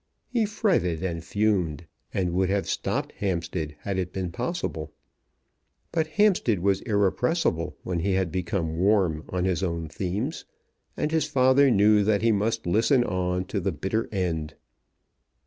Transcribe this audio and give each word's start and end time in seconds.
He 0.31 0.47
fretted 0.47 1.03
and 1.03 1.23
fumed, 1.23 1.85
and 2.11 2.33
would 2.33 2.49
have 2.49 2.65
stopped 2.67 3.11
Hampstead 3.17 3.75
had 3.81 3.99
it 3.99 4.11
been 4.11 4.31
possible; 4.31 4.91
but 5.91 6.07
Hampstead 6.07 6.57
was 6.57 6.81
irrepressible 6.81 7.77
when 7.83 7.99
he 7.99 8.13
had 8.13 8.31
become 8.31 8.79
warm 8.79 9.23
on 9.29 9.45
his 9.45 9.61
own 9.61 9.87
themes, 9.89 10.45
and 10.97 11.11
his 11.11 11.25
father 11.25 11.69
knew 11.69 12.03
that 12.03 12.23
he 12.23 12.31
must 12.31 12.65
listen 12.65 13.03
on 13.03 13.45
to 13.45 13.59
the 13.59 13.71
bitter 13.71 14.09
end. 14.11 14.55